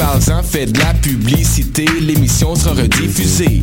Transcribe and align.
Parle-en, 0.00 0.42
fais 0.42 0.64
de 0.64 0.78
la 0.78 0.94
publicité, 0.94 1.84
l'émission 2.00 2.54
sera 2.54 2.72
rediffusée 2.72 3.62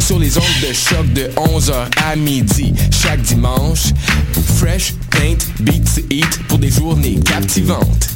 sur 0.00 0.18
les 0.18 0.36
ondes 0.36 0.42
de 0.60 0.72
choc 0.72 1.12
de 1.12 1.30
11h 1.36 1.86
à 2.04 2.16
midi 2.16 2.74
chaque 2.90 3.22
dimanche. 3.22 3.92
Fresh, 4.56 4.94
paint, 5.12 5.38
beat 5.60 6.04
eat 6.10 6.40
pour 6.48 6.58
des 6.58 6.72
journées 6.72 7.20
captivantes. 7.24 8.15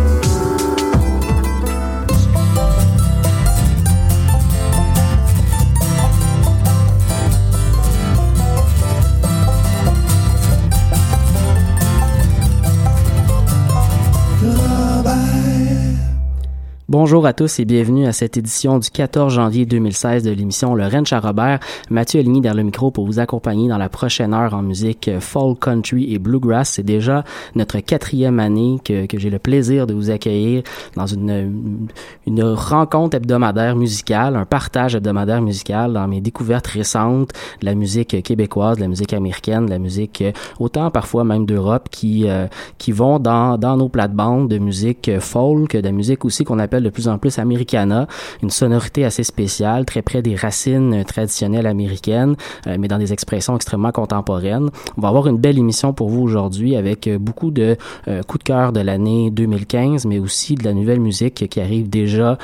Bonjour 16.91 17.25
à 17.25 17.31
tous 17.31 17.57
et 17.61 17.63
bienvenue 17.63 18.05
à 18.05 18.11
cette 18.11 18.35
édition 18.35 18.77
du 18.77 18.89
14 18.89 19.33
janvier 19.33 19.65
2016 19.65 20.23
de 20.23 20.31
l'émission 20.31 20.75
Le 20.75 20.85
Ranch 20.87 21.13
à 21.13 21.21
Robert. 21.21 21.61
Mathieu 21.89 22.19
Aligny 22.19 22.41
derrière 22.41 22.57
le 22.57 22.63
micro 22.63 22.91
pour 22.91 23.05
vous 23.05 23.19
accompagner 23.19 23.69
dans 23.69 23.77
la 23.77 23.87
prochaine 23.87 24.33
heure 24.33 24.53
en 24.53 24.61
musique 24.61 25.09
folk, 25.21 25.59
country 25.59 26.13
et 26.13 26.19
bluegrass. 26.19 26.71
C'est 26.71 26.83
déjà 26.83 27.23
notre 27.55 27.79
quatrième 27.79 28.41
année 28.41 28.79
que, 28.83 29.07
j'ai 29.17 29.29
le 29.29 29.39
plaisir 29.39 29.87
de 29.87 29.93
vous 29.93 30.09
accueillir 30.09 30.63
dans 30.97 31.05
une, 31.05 31.87
une 32.27 32.43
rencontre 32.43 33.15
hebdomadaire 33.15 33.77
musicale, 33.77 34.35
un 34.35 34.43
partage 34.43 34.93
hebdomadaire 34.93 35.41
musical 35.41 35.93
dans 35.93 36.09
mes 36.09 36.19
découvertes 36.19 36.67
récentes 36.67 37.31
de 37.61 37.67
la 37.67 37.73
musique 37.73 38.21
québécoise, 38.21 38.75
de 38.75 38.81
la 38.81 38.89
musique 38.89 39.13
américaine, 39.13 39.67
de 39.67 39.71
la 39.71 39.79
musique 39.79 40.25
autant 40.59 40.91
parfois 40.91 41.23
même 41.23 41.45
d'Europe 41.45 41.87
qui, 41.89 42.27
euh, 42.27 42.47
qui 42.77 42.91
vont 42.91 43.17
dans, 43.17 43.57
dans 43.57 43.77
nos 43.77 43.87
plates-bandes 43.87 44.49
de 44.49 44.57
musique 44.57 45.09
folk, 45.21 45.77
de 45.77 45.79
la 45.79 45.93
musique 45.93 46.25
aussi 46.25 46.43
qu'on 46.43 46.59
appelle 46.59 46.80
de 46.83 46.89
plus 46.89 47.07
en 47.07 47.17
plus 47.17 47.39
Americana, 47.39 48.07
une 48.41 48.49
sonorité 48.49 49.05
assez 49.05 49.23
spéciale, 49.23 49.85
très 49.85 50.01
près 50.01 50.21
des 50.21 50.35
racines 50.35 51.03
traditionnelles 51.05 51.67
américaines, 51.67 52.35
euh, 52.67 52.77
mais 52.79 52.87
dans 52.87 52.97
des 52.97 53.13
expressions 53.13 53.55
extrêmement 53.55 53.91
contemporaines. 53.91 54.69
On 54.97 55.01
va 55.01 55.09
avoir 55.09 55.27
une 55.27 55.37
belle 55.37 55.57
émission 55.57 55.93
pour 55.93 56.09
vous 56.09 56.21
aujourd'hui 56.21 56.75
avec 56.75 57.07
euh, 57.07 57.17
beaucoup 57.17 57.51
de 57.51 57.77
euh, 58.07 58.21
coups 58.23 58.43
de 58.43 58.47
cœur 58.47 58.71
de 58.71 58.79
l'année 58.79 59.31
2015, 59.31 60.05
mais 60.05 60.19
aussi 60.19 60.55
de 60.55 60.63
la 60.63 60.73
nouvelle 60.73 60.99
musique 60.99 61.47
qui 61.49 61.61
arrive 61.61 61.89
déjà 61.89 62.37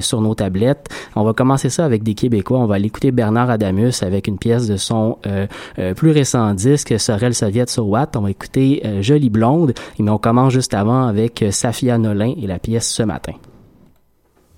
sur 0.00 0.20
nos 0.20 0.34
tablettes. 0.34 0.88
On 1.14 1.24
va 1.24 1.32
commencer 1.32 1.68
ça 1.68 1.84
avec 1.84 2.02
des 2.02 2.14
Québécois. 2.14 2.58
On 2.58 2.66
va 2.66 2.76
aller 2.76 2.86
écouter 2.86 3.10
Bernard 3.10 3.50
Adamus 3.50 4.02
avec 4.02 4.26
une 4.26 4.38
pièce 4.38 4.66
de 4.66 4.76
son 4.76 5.18
plus 5.96 6.10
récent 6.10 6.54
disque, 6.54 6.98
Sorel 6.98 7.34
Soviet 7.34 7.66
sur 7.68 7.86
Watt. 7.88 8.16
On 8.16 8.22
va 8.22 8.30
écouter 8.30 8.82
Jolie 9.00 9.30
Blonde, 9.30 9.74
mais 9.98 10.10
on 10.10 10.18
commence 10.18 10.52
juste 10.52 10.74
avant 10.74 11.06
avec 11.06 11.44
Safia 11.50 11.98
Nolin 11.98 12.34
et 12.40 12.46
la 12.46 12.58
pièce 12.58 12.88
Ce 12.88 13.02
matin. 13.02 13.32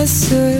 myself 0.00 0.59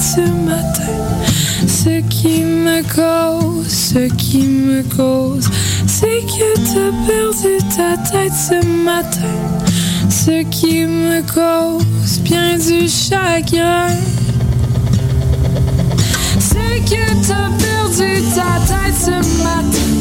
ce 0.00 0.20
matin. 0.20 0.82
Ce 1.66 2.00
qui 2.08 2.42
me 2.42 2.82
cause, 2.82 3.68
ce 3.68 4.08
qui 4.16 4.46
me 4.46 4.82
cause, 4.96 5.48
c'est 5.86 6.22
que 6.26 6.54
t'as 6.56 6.92
perdu 7.06 7.58
ta 7.76 7.96
tête 8.10 8.32
ce 8.32 8.64
matin. 8.84 9.36
Ce 10.08 10.42
qui 10.44 10.84
me 10.84 11.20
cause 11.22 12.18
bien 12.20 12.56
du 12.58 12.88
chagrin. 12.88 13.88
C'est 16.38 16.80
que 16.84 17.26
t'as 17.26 17.50
perdu 17.64 18.22
ta 18.34 18.52
tête 18.66 18.98
ce 18.98 19.16
matin. 19.42 19.92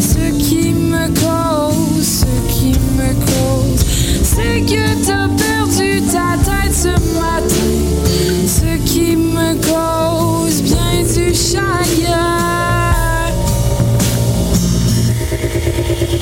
Ce 0.00 0.30
qui 0.38 0.70
me 0.72 1.08
cause, 1.08 2.04
ce 2.04 2.52
qui 2.52 2.72
me 2.96 3.14
cause, 3.26 3.84
c'est 4.22 4.60
que 4.62 5.06
t'as 5.06 5.28
perdu 5.28 5.57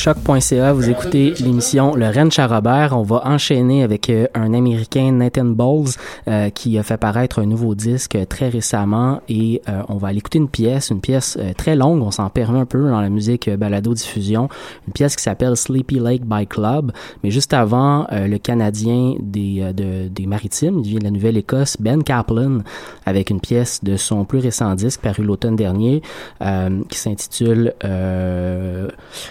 choc.ca, 0.00 0.72
vous 0.72 0.88
écoutez 0.88 1.34
l'émission 1.40 1.94
Le 1.94 2.06
Rennes 2.06 2.30
Charrobert. 2.30 2.96
On 2.96 3.02
va 3.02 3.20
enchaîner 3.26 3.82
avec 3.82 4.08
euh, 4.08 4.28
un 4.32 4.54
Américain, 4.54 5.12
Nathan 5.12 5.44
Bowles, 5.44 5.90
euh, 6.28 6.50
qui 6.50 6.78
a 6.78 6.82
fait 6.82 6.96
paraître 6.96 7.40
un 7.40 7.46
nouveau 7.46 7.74
disque 7.74 8.16
euh, 8.16 8.24
très 8.24 8.48
récemment. 8.48 9.20
Et 9.28 9.62
euh, 9.68 9.82
on 9.88 9.96
va 9.96 10.08
aller 10.08 10.18
écouter 10.18 10.38
une 10.38 10.48
pièce, 10.48 10.90
une 10.90 11.00
pièce 11.00 11.36
euh, 11.40 11.52
très 11.56 11.76
longue, 11.76 12.02
on 12.02 12.10
s'en 12.10 12.28
permet 12.30 12.58
un 12.58 12.66
peu 12.66 12.88
dans 12.88 13.00
la 13.00 13.08
musique 13.08 13.48
balado-diffusion, 13.48 14.48
une 14.86 14.92
pièce 14.92 15.16
qui 15.16 15.22
s'appelle 15.22 15.56
Sleepy 15.56 15.98
Lake 15.98 16.24
by 16.24 16.46
Club. 16.46 16.92
Mais 17.22 17.30
juste 17.30 17.52
avant, 17.52 18.06
le 18.10 18.36
Canadien 18.38 19.14
des, 19.20 19.72
de- 19.74 20.08
des 20.08 20.26
Maritimes, 20.26 20.80
il 20.84 20.90
vient 20.90 20.98
de 20.98 21.04
la 21.04 21.10
Nouvelle-Écosse, 21.10 21.76
Ben 21.80 22.02
Kaplan, 22.02 22.58
avec 23.06 23.30
une 23.30 23.40
pièce 23.40 23.82
de 23.82 23.96
son 23.96 24.24
plus 24.24 24.38
récent 24.38 24.74
disque 24.74 25.00
paru 25.00 25.22
l'automne 25.22 25.56
dernier, 25.56 26.02
qui 26.88 26.98
s'intitule 26.98 27.74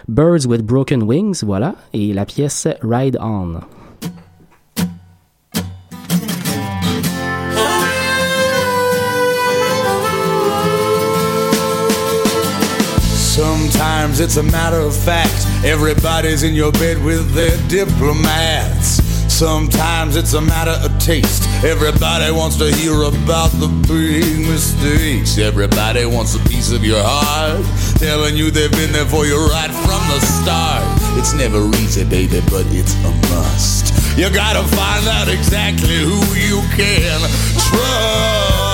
Birds 0.08 0.46
with 0.48 0.62
Broken 0.64 1.04
Wings, 1.04 1.44
voilà, 1.44 1.76
et 1.94 2.14
la 2.14 2.26
pièce 2.26 2.68
Ride 2.82 3.18
On. 3.22 3.56
Sometimes 13.40 14.20
it's 14.20 14.36
a 14.36 14.44
matter 14.44 14.82
of 14.82 14.94
fact. 14.94 15.48
Everybody's 15.64 16.44
in 16.44 16.54
your 16.54 16.74
bed 16.74 17.02
with 17.02 17.32
their 17.32 17.56
diplomats. 17.70 19.02
Sometimes 19.32 20.18
it's 20.18 20.34
a 20.34 20.42
matter 20.42 20.76
of 20.84 21.00
taste. 21.00 21.48
Everybody 21.64 22.34
wants 22.34 22.58
to 22.58 22.70
hear 22.76 22.92
about 23.04 23.52
the 23.52 23.70
big 23.88 24.46
mistakes. 24.46 25.38
Everybody 25.38 26.06
wants 26.06 26.36
a 26.36 26.40
piece 26.50 26.74
of 26.74 26.84
your 26.84 27.02
heart, 27.02 27.64
telling 27.98 28.36
you 28.36 28.52
they've 28.52 28.70
been 28.72 28.92
there 28.92 29.06
for 29.06 29.26
you 29.26 29.40
right 29.48 29.72
from 29.72 30.04
the 30.12 30.20
start. 30.20 30.84
It's 31.18 31.34
never 31.34 31.66
easy, 31.78 32.04
baby, 32.04 32.42
but 32.52 32.66
it's 32.76 32.94
a 33.06 33.12
must. 33.32 34.18
You 34.18 34.30
gotta 34.30 34.68
find 34.68 35.08
out 35.08 35.30
exactly 35.30 35.96
who 35.96 36.20
you 36.36 36.60
can 36.76 37.22
trust. 37.72 38.69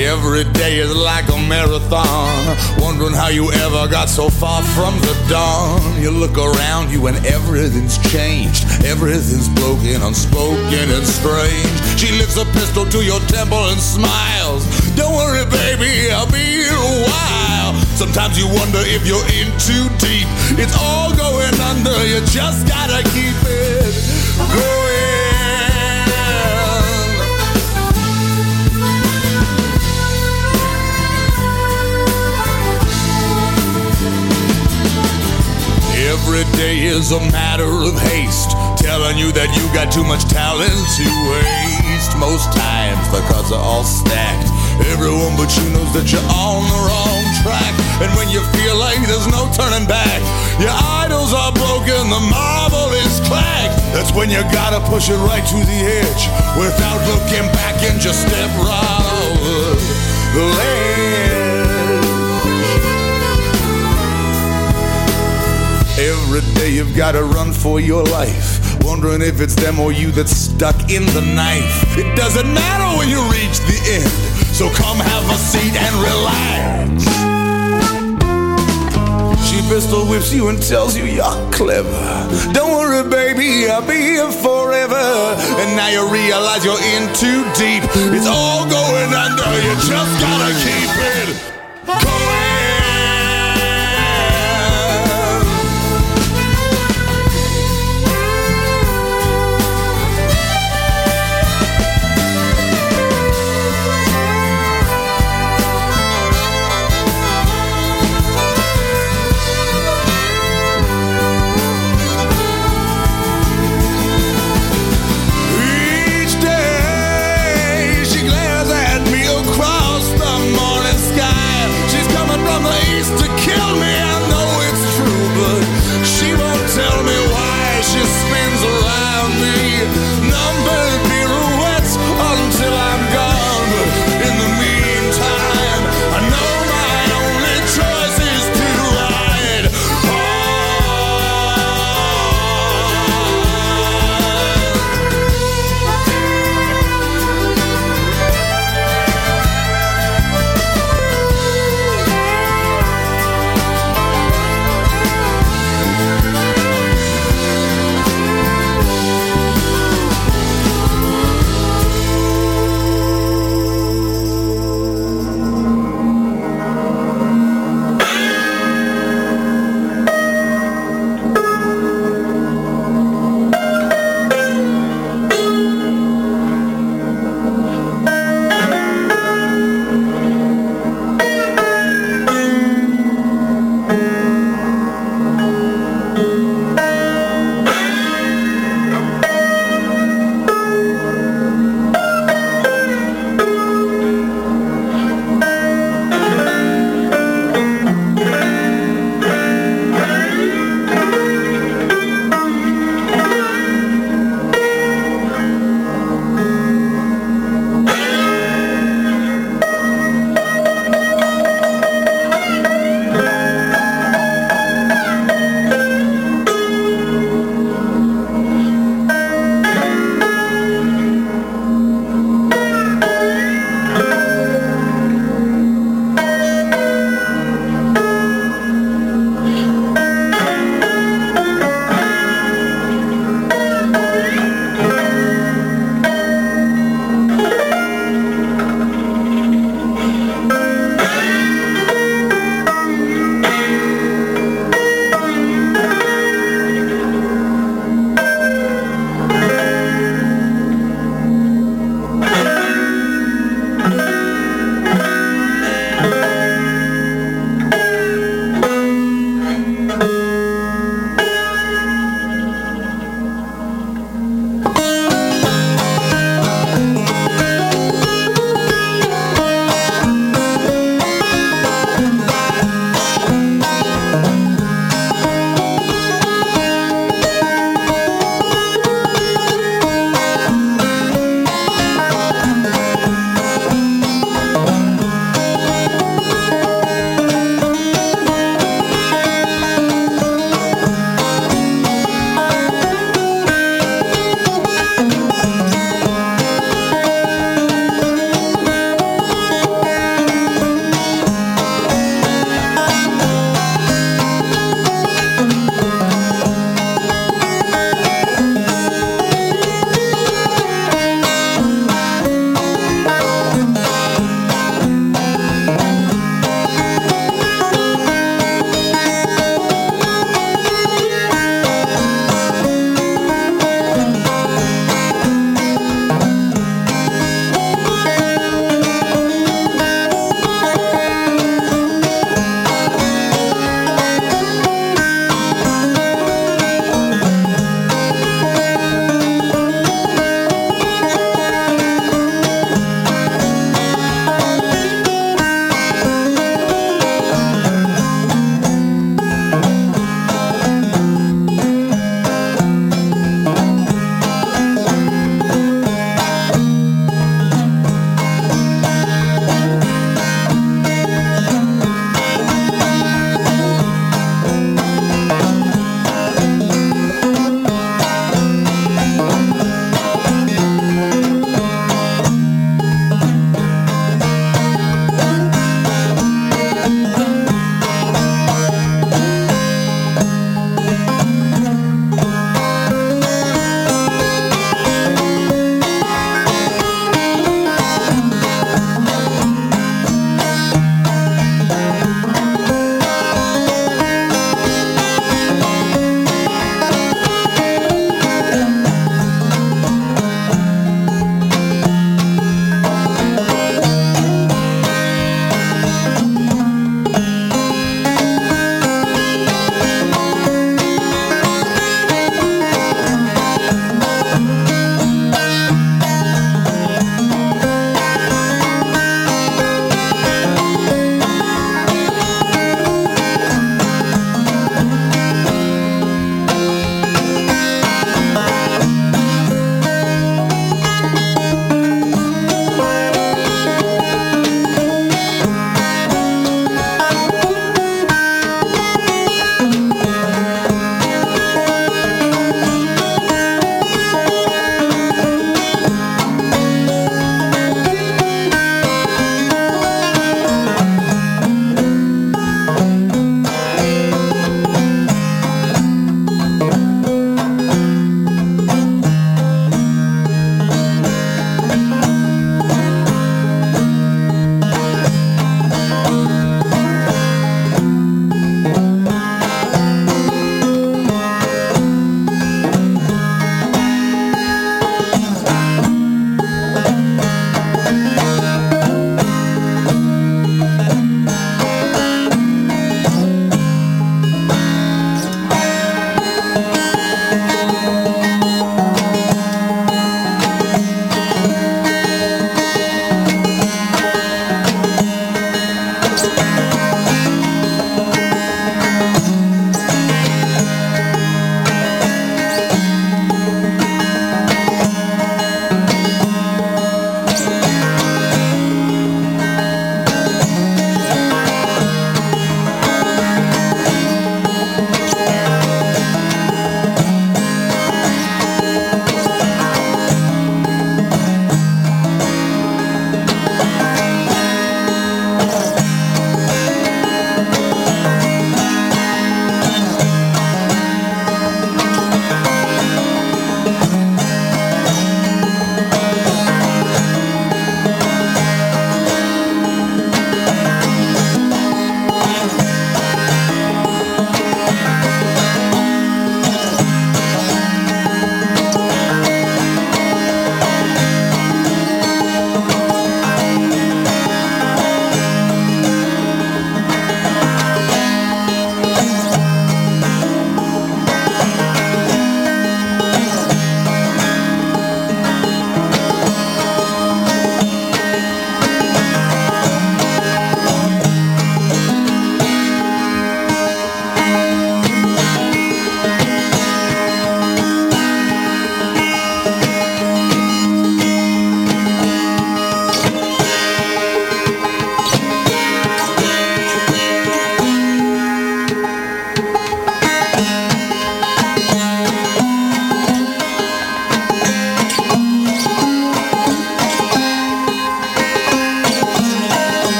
Every 0.00 0.44
day 0.44 0.78
is 0.78 0.96
like 0.96 1.28
a 1.28 1.36
marathon. 1.36 2.56
Wondering 2.80 3.12
how 3.12 3.28
you 3.28 3.52
ever 3.52 3.86
got 3.86 4.08
so 4.08 4.30
far 4.30 4.62
from 4.62 4.98
the 5.00 5.14
dawn. 5.28 6.00
You 6.00 6.10
look 6.10 6.38
around 6.38 6.90
you 6.90 7.06
and 7.06 7.16
everything's 7.26 7.98
changed. 8.10 8.64
Everything's 8.82 9.50
broken, 9.50 10.00
unspoken, 10.00 10.86
and 10.88 11.06
strange. 11.06 11.76
She 12.00 12.12
lifts 12.16 12.38
a 12.38 12.46
pistol 12.56 12.86
to 12.86 13.04
your 13.04 13.20
temple 13.28 13.68
and 13.68 13.78
smiles. 13.78 14.64
Don't 14.96 15.14
worry, 15.14 15.44
baby, 15.50 16.10
I'll 16.10 16.30
be 16.32 16.64
here 16.64 16.72
a 16.72 16.96
while. 17.04 17.74
Sometimes 18.00 18.38
you 18.38 18.48
wonder 18.48 18.80
if 18.80 19.06
you're 19.06 19.28
in 19.36 19.52
too 19.60 19.84
deep. 20.00 20.28
It's 20.56 20.76
all 20.80 21.14
going 21.14 21.60
under, 21.60 21.96
you 22.08 22.24
just 22.32 22.66
gotta 22.66 23.04
keep 23.12 23.36
it 23.44 23.94
going. 24.48 24.79
Every 36.20 36.44
day 36.52 36.84
is 36.84 37.12
a 37.12 37.20
matter 37.32 37.64
of 37.64 37.96
haste, 37.96 38.52
telling 38.76 39.16
you 39.16 39.32
that 39.32 39.48
you 39.56 39.64
got 39.72 39.88
too 39.88 40.04
much 40.04 40.28
talent 40.28 40.68
to 40.68 41.06
waste. 41.32 42.12
Most 42.20 42.52
times 42.52 43.08
the 43.08 43.24
cards 43.24 43.48
are 43.48 43.58
all 43.58 43.88
stacked. 43.88 44.52
Everyone 44.92 45.32
but 45.40 45.48
you 45.56 45.64
knows 45.72 45.88
that 45.96 46.12
you're 46.12 46.28
on 46.28 46.60
the 46.68 46.80
wrong 46.84 47.24
track. 47.40 47.72
And 48.04 48.12
when 48.20 48.28
you 48.28 48.44
feel 48.52 48.76
like 48.76 49.00
there's 49.08 49.32
no 49.32 49.48
turning 49.56 49.88
back, 49.88 50.20
your 50.60 50.76
idols 51.00 51.32
are 51.32 51.56
broken, 51.56 52.12
the 52.12 52.22
marble 52.28 52.92
is 53.00 53.16
cracked. 53.24 53.80
That's 53.96 54.12
when 54.12 54.28
you 54.28 54.44
gotta 54.52 54.84
push 54.92 55.08
it 55.08 55.18
right 55.24 55.42
to 55.42 55.58
the 55.64 55.80
edge 56.04 56.22
without 56.60 57.00
looking 57.08 57.48
back 57.56 57.80
and 57.80 57.96
just 57.96 58.28
step 58.28 58.50
right 58.60 59.08
over 59.24 59.72
the 60.36 60.44
ledge. 60.52 60.89
Every 66.10 66.40
day 66.54 66.70
you've 66.70 66.96
gotta 66.96 67.22
run 67.22 67.52
for 67.52 67.78
your 67.78 68.02
life. 68.02 68.58
Wondering 68.82 69.22
if 69.22 69.40
it's 69.40 69.54
them 69.54 69.78
or 69.78 69.92
you 69.92 70.10
that's 70.10 70.34
stuck 70.34 70.74
in 70.90 71.06
the 71.14 71.22
knife. 71.36 71.96
It 71.96 72.16
doesn't 72.16 72.52
matter 72.52 72.98
when 72.98 73.08
you 73.08 73.22
reach 73.30 73.60
the 73.70 73.78
end. 73.94 74.10
So 74.50 74.68
come 74.70 74.98
have 74.98 75.24
a 75.30 75.38
seat 75.38 75.70
and 75.70 75.94
relax. 76.02 77.04
She 79.46 79.62
pistol 79.70 80.04
whips 80.04 80.34
you 80.34 80.48
and 80.48 80.60
tells 80.60 80.96
you 80.98 81.04
you're 81.04 81.50
clever. 81.52 82.26
Don't 82.52 82.72
worry, 82.72 83.08
baby, 83.08 83.70
I'll 83.70 83.86
be 83.86 83.94
here 83.94 84.32
forever. 84.32 85.06
And 85.62 85.76
now 85.76 85.90
you 85.94 86.10
realize 86.10 86.64
you're 86.64 86.82
in 86.98 87.06
too 87.14 87.46
deep. 87.54 87.86
It's 88.10 88.26
all 88.26 88.66
going 88.68 89.14
under. 89.14 89.46
You 89.62 89.74
just 89.86 90.12
gotta 90.18 90.50
keep 90.58 90.90
it 91.14 91.28
going. 91.86 92.39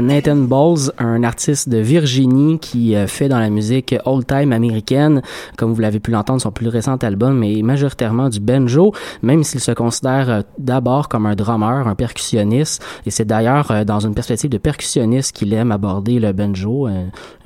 C'était 0.00 0.09
Nathan 0.20 0.36
Bowles, 0.36 0.92
un 0.98 1.22
artiste 1.24 1.70
de 1.70 1.78
Virginie 1.78 2.58
qui 2.58 2.94
euh, 2.94 3.06
fait 3.06 3.30
dans 3.30 3.38
la 3.38 3.48
musique 3.48 3.94
old-time 4.04 4.52
américaine, 4.52 5.22
comme 5.56 5.72
vous 5.72 5.80
l'avez 5.80 5.98
pu 5.98 6.10
l'entendre, 6.10 6.42
son 6.42 6.50
plus 6.50 6.68
récent 6.68 6.96
album 6.96 7.42
est 7.42 7.62
majoritairement 7.62 8.28
du 8.28 8.38
banjo, 8.38 8.92
même 9.22 9.44
s'il 9.44 9.60
se 9.60 9.72
considère 9.72 10.28
euh, 10.28 10.42
d'abord 10.58 11.08
comme 11.08 11.24
un 11.24 11.34
drummer, 11.34 11.88
un 11.88 11.94
percussionniste, 11.94 12.84
et 13.06 13.10
c'est 13.10 13.24
d'ailleurs 13.24 13.70
euh, 13.70 13.84
dans 13.84 14.00
une 14.00 14.12
perspective 14.12 14.50
de 14.50 14.58
percussionniste 14.58 15.34
qu'il 15.34 15.54
aime 15.54 15.72
aborder 15.72 16.18
le 16.18 16.32
banjo, 16.32 16.86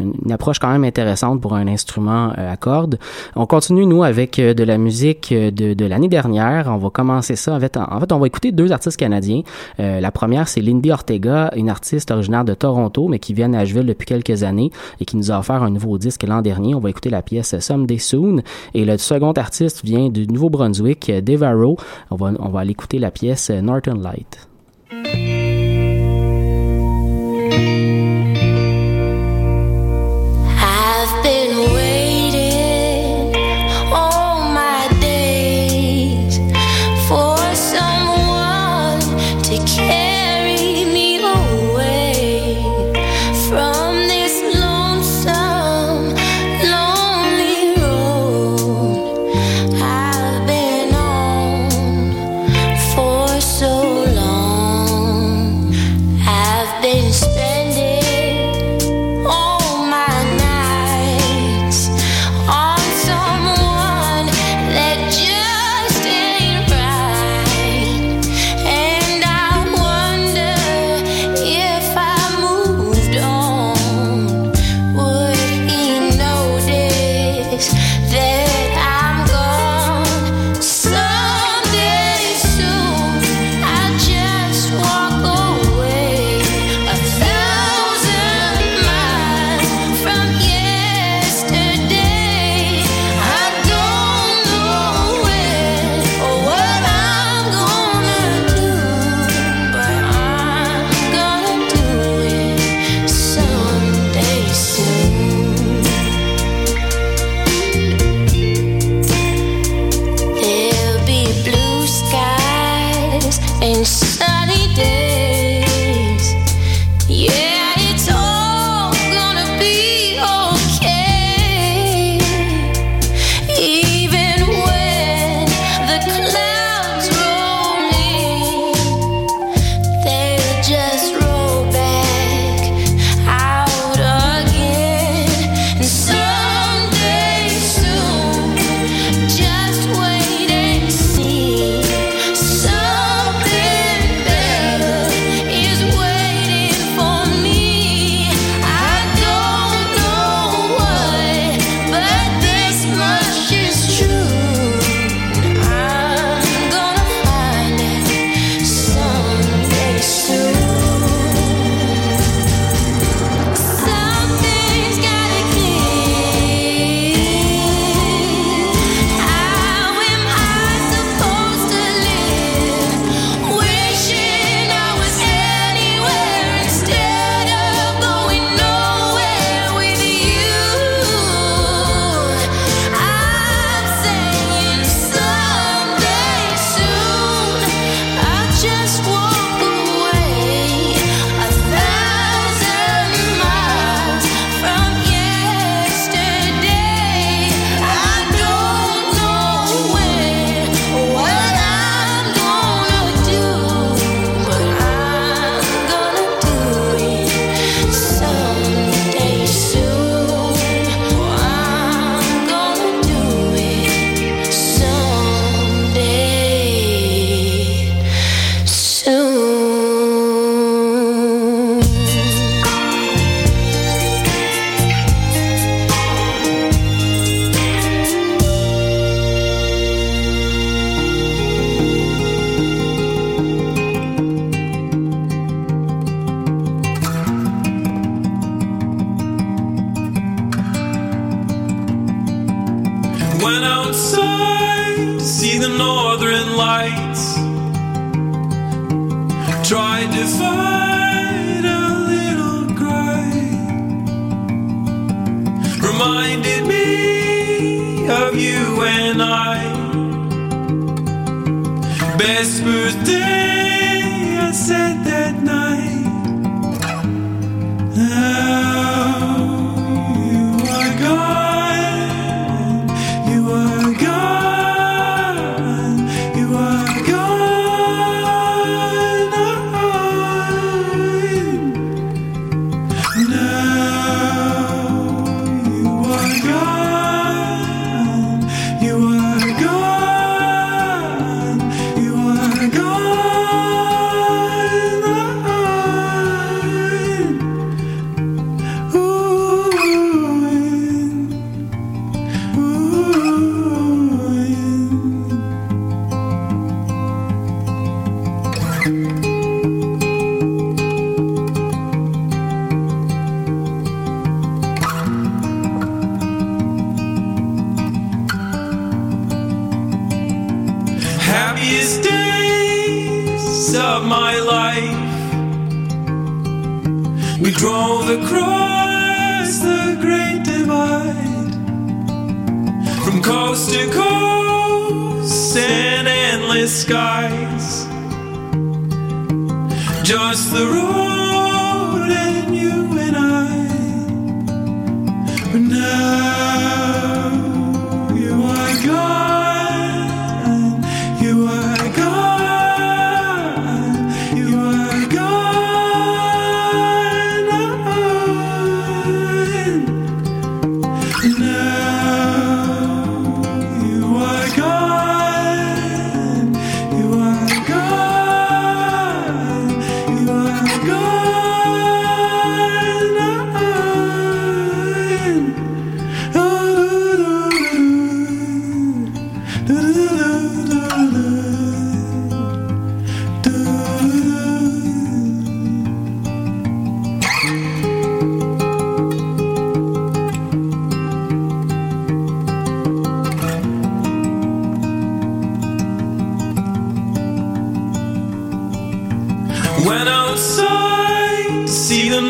une 0.01 0.33
approche 0.33 0.59
quand 0.59 0.73
même 0.73 0.83
intéressante 0.83 1.41
pour 1.41 1.55
un 1.55 1.69
instrument 1.69 2.33
à 2.37 2.57
cordes. 2.57 2.99
On 3.37 3.47
continue, 3.47 3.87
nous, 3.87 4.03
avec 4.03 4.41
de 4.41 4.65
la 4.65 4.79
musique 4.79 5.33
de, 5.33 5.75
de 5.75 5.87
l'année 5.87 6.09
dernière. 6.09 6.67
On 6.69 6.79
va 6.79 6.91
commencer 6.91 7.37
ça. 7.37 7.55
En 7.55 7.61
fait, 7.61 7.77
en 7.77 8.01
fait, 8.01 8.11
on 8.11 8.19
va 8.19 8.27
écouter 8.27 8.51
deux 8.51 8.73
artistes 8.73 8.99
canadiens. 8.99 9.43
la 9.79 10.11
première, 10.11 10.49
c'est 10.49 10.61
Lindy 10.61 10.91
Ortega, 10.91 11.53
une 11.55 11.71
artiste 11.71 12.11
originaire 12.11 12.45
de 12.45 12.55
Toronto, 12.65 13.09
mais 13.09 13.19
qui 13.19 13.35
vient 13.35 13.53
à 13.53 13.59
Nashville 13.59 13.85
depuis 13.85 14.07
quelques 14.07 14.43
années 14.43 14.71
et 14.99 15.05
qui 15.05 15.19
nous 15.19 15.31
a 15.31 15.39
offert 15.39 15.63
un 15.63 15.69
nouveau 15.69 15.99
disque 15.99 16.23
l'an 16.23 16.41
dernier. 16.41 16.75
On 16.75 16.81
va 16.81 16.89
écouter 16.89 17.11
la 17.11 17.21
pièce 17.21 17.59
Someday 17.59 17.99
Soon. 17.99 18.41
Et 18.73 18.87
le 18.87 18.97
second 18.97 19.33
artiste 19.33 19.85
vient 19.85 20.09
du 20.09 20.27
Nouveau-Brunswick, 20.27 21.13
Devaro. 21.23 21.77
On 22.11 22.17
va, 22.17 22.33
on 22.39 22.49
va 22.49 22.61
aller 22.61 22.71
écouter 22.71 22.99
la 22.99 23.11
pièce 23.11 23.51
Northern 23.51 24.03
Light. 24.03 24.49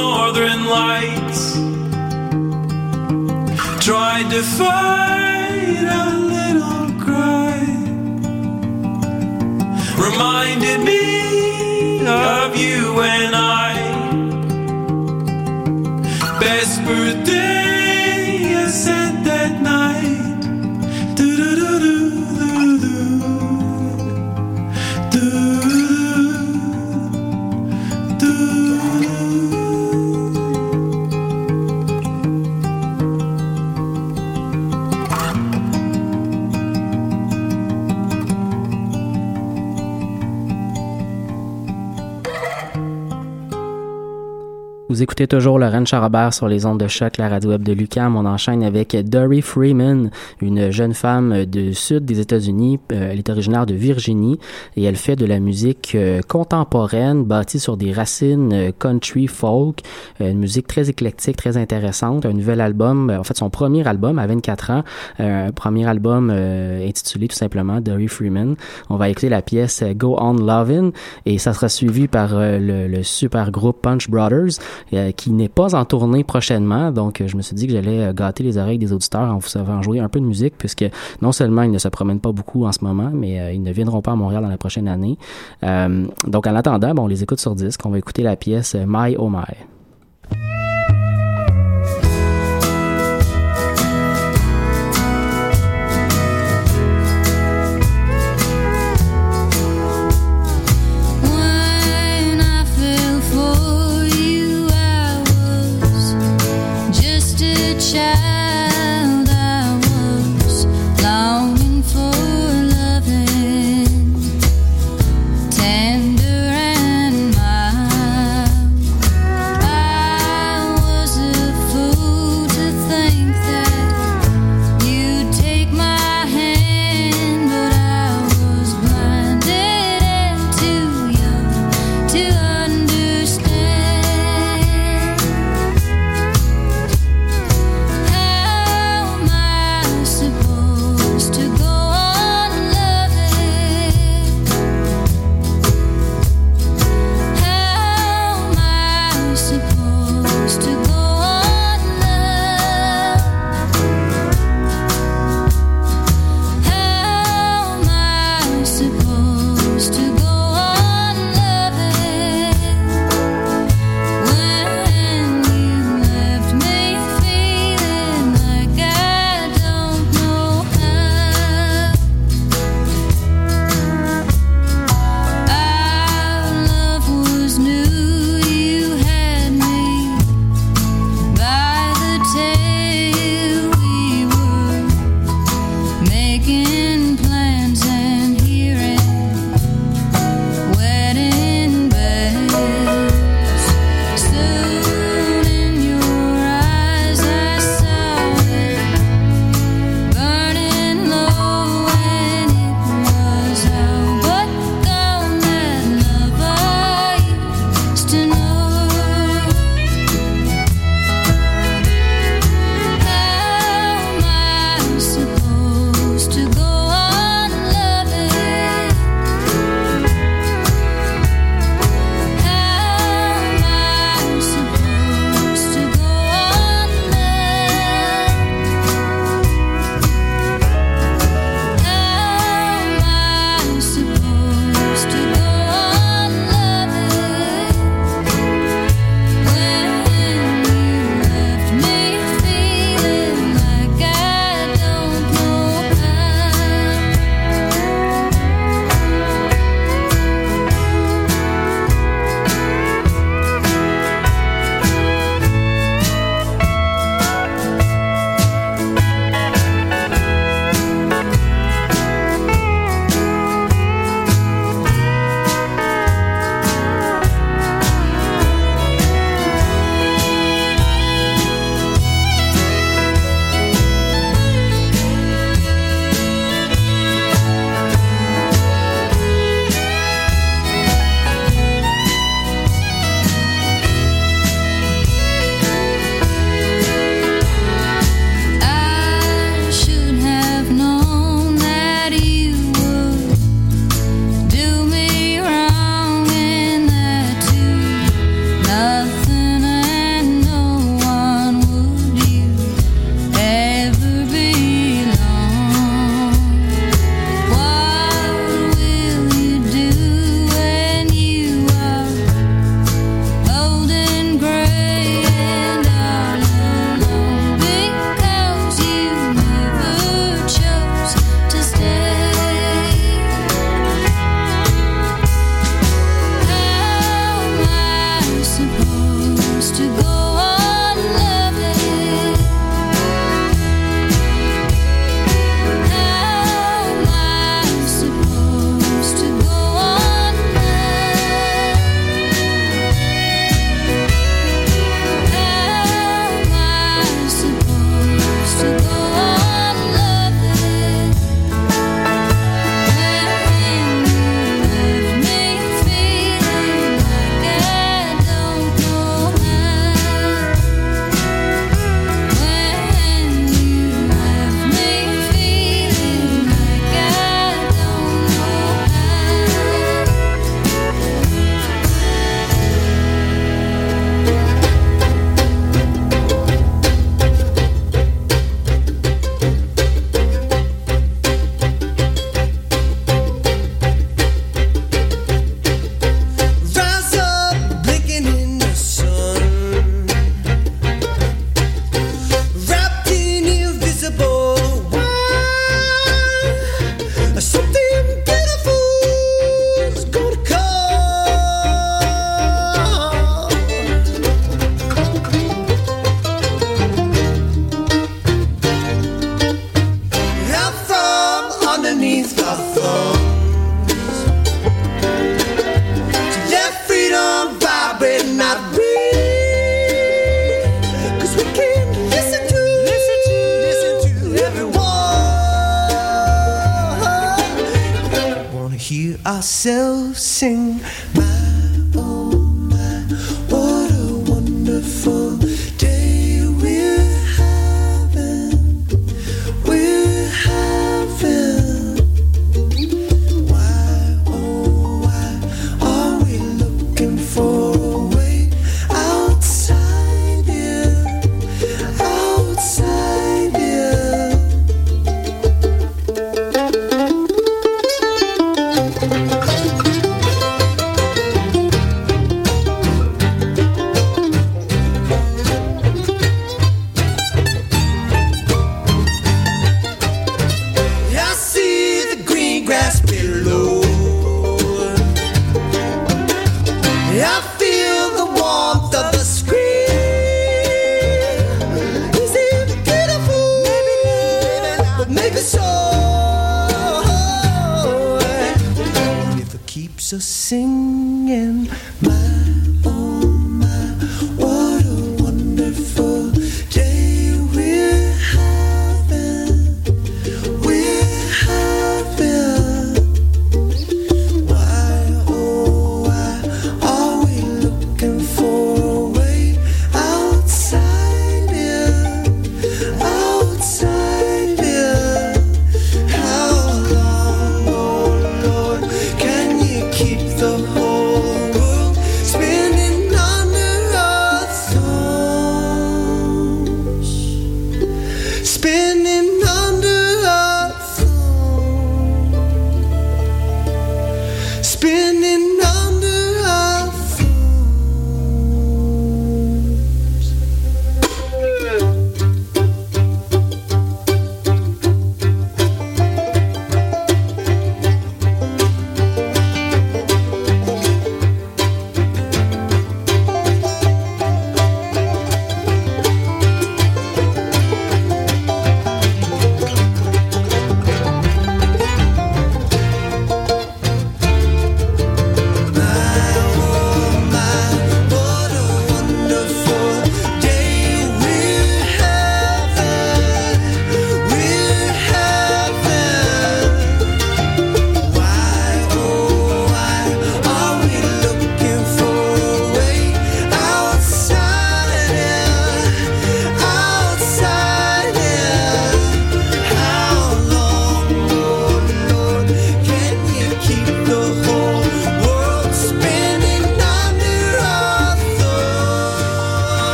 Northern 0.00 0.60
lights. 0.66 1.42
Tried 3.88 4.26
to 4.34 4.42
fight 4.58 5.84
a 6.02 6.06
little 6.34 6.86
cry. 7.04 7.58
Reminded 10.06 10.78
me 10.90 11.06
of 12.06 12.48
you 12.64 12.82
and 13.16 13.32
I. 13.34 13.72
Best 16.40 16.74
birthday 16.84 17.57
Vous 44.98 45.04
écoutez 45.04 45.28
toujours 45.28 45.60
Lorraine 45.60 45.86
Charabert 45.86 46.34
sur 46.34 46.48
les 46.48 46.66
ondes 46.66 46.80
de 46.80 46.88
choc, 46.88 47.18
la 47.18 47.28
radio 47.28 47.50
web 47.50 47.62
de 47.62 47.72
Lucam. 47.72 48.16
On 48.16 48.26
enchaîne 48.26 48.64
avec 48.64 48.96
Dory 49.08 49.42
Freeman, 49.42 50.10
une 50.40 50.72
jeune 50.72 50.92
femme 50.92 51.44
du 51.44 51.72
sud 51.72 52.04
des 52.04 52.18
États-Unis. 52.18 52.80
Euh, 52.90 53.10
elle 53.12 53.18
est 53.20 53.30
originaire 53.30 53.64
de 53.64 53.74
Virginie 53.74 54.40
et 54.76 54.82
elle 54.82 54.96
fait 54.96 55.14
de 55.14 55.24
la 55.24 55.38
musique 55.38 55.92
euh, 55.94 56.20
contemporaine 56.26 57.22
bâtie 57.22 57.60
sur 57.60 57.76
des 57.76 57.92
racines 57.92 58.52
euh, 58.52 58.72
country 58.76 59.28
folk, 59.28 59.82
une 60.18 60.40
musique 60.40 60.66
très 60.66 60.90
éclectique, 60.90 61.36
très 61.36 61.56
intéressante. 61.56 62.26
Un 62.26 62.32
nouvel 62.32 62.60
album, 62.60 63.16
en 63.16 63.22
fait 63.22 63.36
son 63.36 63.50
premier 63.50 63.86
album 63.86 64.18
à 64.18 64.26
24 64.26 64.70
ans, 64.72 64.82
un 65.20 65.52
premier 65.52 65.86
album 65.86 66.30
intitulé 66.30 67.28
tout 67.28 67.36
simplement 67.36 67.80
Dory 67.80 68.08
Freeman. 68.08 68.56
On 68.90 68.96
va 68.96 69.08
écouter 69.10 69.28
la 69.28 69.42
pièce 69.42 69.84
Go 69.94 70.16
On 70.18 70.32
Lovin' 70.32 70.90
et 71.24 71.38
ça 71.38 71.52
sera 71.52 71.68
suivi 71.68 72.08
par 72.08 72.30
le 72.34 73.02
super 73.04 73.52
groupe 73.52 73.80
Punch 73.80 74.10
Brothers 74.10 74.58
euh, 74.92 75.12
qui 75.12 75.30
n'est 75.30 75.48
pas 75.48 75.74
en 75.74 75.84
tournée 75.84 76.24
prochainement. 76.24 76.90
Donc, 76.90 77.20
euh, 77.20 77.28
je 77.28 77.36
me 77.36 77.42
suis 77.42 77.54
dit 77.54 77.66
que 77.66 77.72
j'allais 77.72 78.06
euh, 78.06 78.12
gâter 78.12 78.42
les 78.42 78.58
oreilles 78.58 78.78
des 78.78 78.92
auditeurs 78.92 79.30
en 79.30 79.34
vous 79.34 79.40
faisant 79.40 79.82
jouer 79.82 80.00
un 80.00 80.08
peu 80.08 80.20
de 80.20 80.24
musique, 80.24 80.54
puisque 80.56 80.84
non 81.22 81.32
seulement 81.32 81.62
ils 81.62 81.70
ne 81.70 81.78
se 81.78 81.88
promènent 81.88 82.20
pas 82.20 82.32
beaucoup 82.32 82.64
en 82.64 82.72
ce 82.72 82.84
moment, 82.84 83.10
mais 83.12 83.54
ils 83.54 83.62
ne 83.62 83.72
viendront 83.72 84.02
pas 84.02 84.12
à 84.12 84.16
Montréal 84.16 84.42
dans 84.42 84.48
la 84.48 84.58
prochaine 84.58 84.88
année. 84.88 85.18
Donc, 85.62 86.46
en 86.46 86.54
attendant, 86.54 86.94
bon, 86.94 87.04
on 87.04 87.06
les 87.06 87.22
écoute 87.22 87.40
sur 87.40 87.54
disque. 87.54 87.80
On 87.84 87.90
va 87.90 87.98
écouter 87.98 88.22
la 88.22 88.36
pièce 88.36 88.74
My 88.74 89.16
Oh 89.16 89.28
My. 89.28 89.77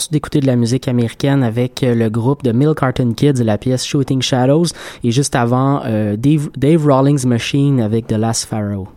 ensuite 0.00 0.12
d'écouter 0.14 0.40
de 0.40 0.46
la 0.46 0.56
musique 0.56 0.88
américaine 0.88 1.42
avec 1.42 1.82
euh, 1.82 1.94
le 1.94 2.08
groupe 2.08 2.42
de 2.42 2.52
Mill 2.52 2.72
Carton 2.74 3.12
Kids 3.12 3.44
la 3.44 3.58
pièce 3.58 3.84
Shooting 3.84 4.22
Shadows 4.22 4.68
et 5.04 5.10
juste 5.10 5.36
avant 5.36 5.82
euh, 5.84 6.16
Dave, 6.16 6.48
Dave 6.56 6.86
Rawlings 6.86 7.26
Machine 7.26 7.80
avec 7.80 8.06
The 8.06 8.12
Last 8.12 8.46
Pharaoh. 8.46 8.88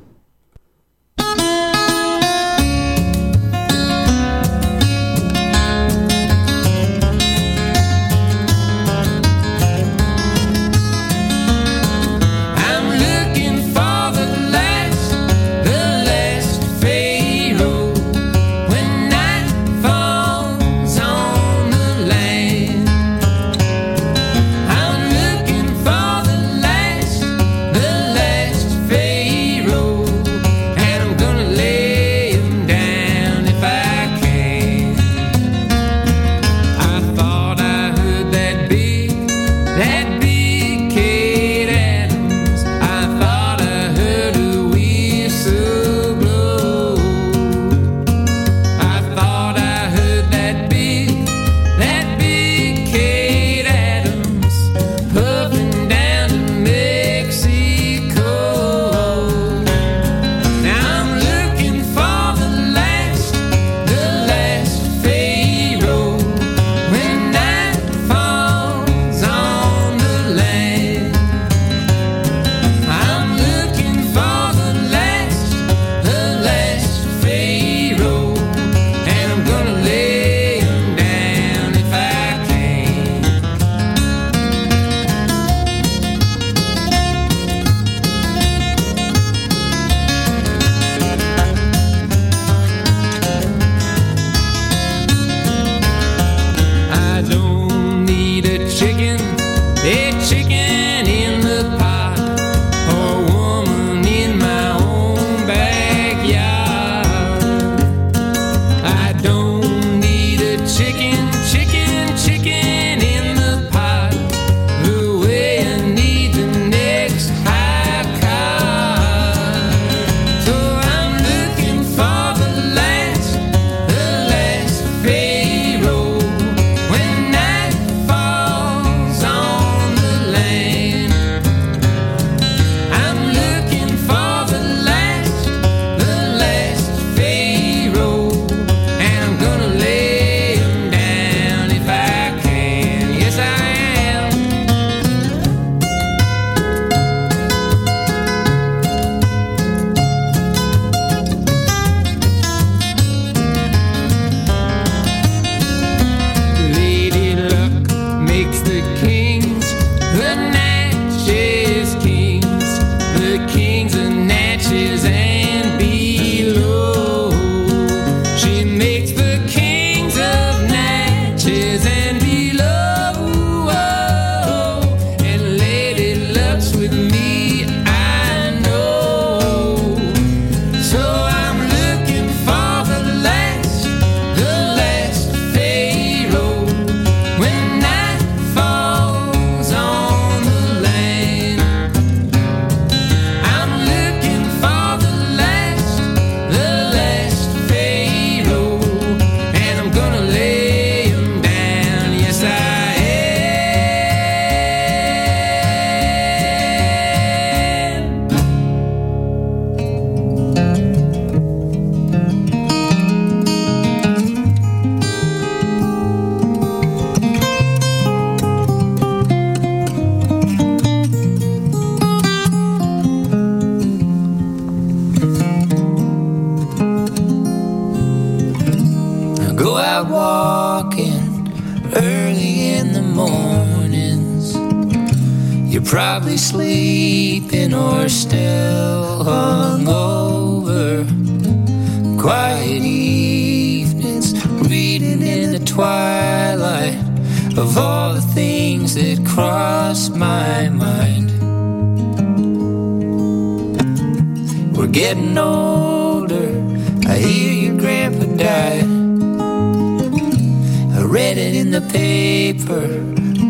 Read 261.13 261.37
it 261.37 261.53
in 261.53 261.69
the 261.69 261.81
paper, 261.93 262.87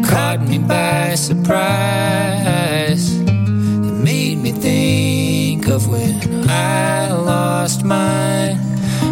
caught 0.06 0.42
me 0.42 0.58
by 0.58 1.16
surprise. 1.16 3.06
It 3.22 3.96
made 4.04 4.38
me 4.40 4.52
think 4.52 5.70
of 5.70 5.88
when 5.88 6.50
I 6.50 7.10
lost 7.14 7.86
mine. 7.86 8.58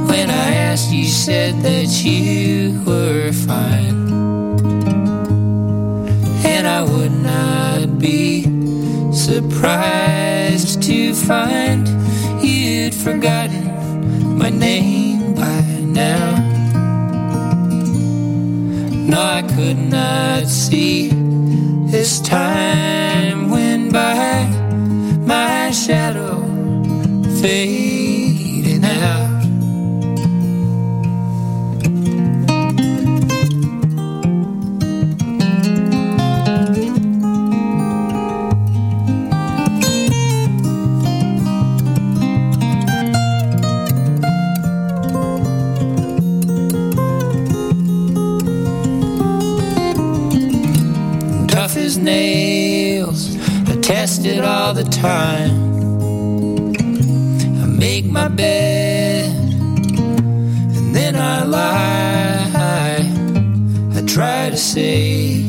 When 0.09 0.29
I 0.29 0.53
asked, 0.67 0.91
you 0.91 1.05
said 1.05 1.61
that 1.61 2.03
you 2.03 2.83
were 2.85 3.31
fine. 3.31 4.11
And 6.43 6.67
I 6.67 6.81
would 6.83 7.13
not 7.13 7.99
be 7.99 8.43
surprised 9.13 10.83
to 10.83 11.13
find 11.13 11.87
you'd 12.43 12.95
forgotten 12.95 14.37
my 14.37 14.49
name 14.49 14.90
I 19.21 19.43
could 19.43 19.77
not 19.77 20.47
see. 20.47 21.11
As 21.93 22.19
time 22.21 23.51
went 23.51 23.93
by, 23.93 24.47
my 25.25 25.69
shadow 25.69 26.41
fading 27.39 27.90
time. 55.01 55.51
I 57.63 57.65
make 57.65 58.05
my 58.05 58.27
bed 58.27 59.33
and 60.77 60.95
then 60.95 61.15
I 61.15 61.43
lie. 61.43 63.01
I 63.97 64.01
try 64.05 64.51
to 64.51 64.57
say 64.57 65.41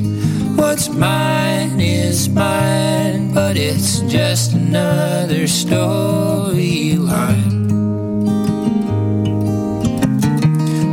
what's 0.56 0.88
mine 0.88 1.78
is 1.80 2.30
mine, 2.30 3.34
but 3.34 3.58
it's 3.58 4.00
just 4.16 4.54
another 4.54 5.44
storyline. 5.44 7.52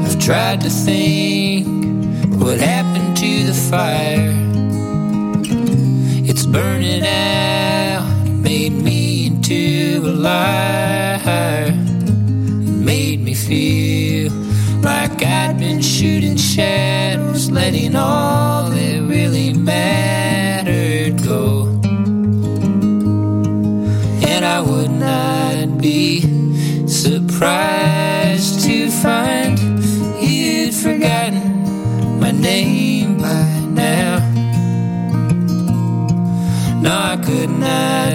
I've 0.05 0.19
tried 0.19 0.59
to 0.61 0.69
think 0.69 1.65
what 2.41 2.59
happened 2.59 3.15
to 3.23 3.31
the 3.49 3.53
fire. 3.53 4.35
It's 6.29 6.45
burning 6.45 7.03
out, 7.03 7.78
liar. 10.19 11.67
It 11.67 12.85
made 12.91 13.21
me 13.21 13.33
feel 13.33 14.31
like 14.81 15.23
I'd 15.23 15.57
been 15.57 15.81
shooting 15.81 16.35
shadows, 16.37 17.49
letting 17.49 17.95
all 17.95 18.69
that 18.69 19.01
really 19.01 19.53
mattered 19.53 21.23
go. 21.23 21.67
And 24.31 24.45
I 24.45 24.61
would 24.61 24.91
not 24.91 25.81
be 25.81 26.21
surprised 26.87 28.63
to 28.65 28.91
find 28.91 29.57
you'd 30.21 30.73
forgotten 30.73 32.19
my 32.19 32.31
name 32.31 33.17
by 33.19 33.47
now. 33.71 34.19
No, 36.81 36.91
I 36.91 37.17
could 37.23 37.49
not 37.49 38.08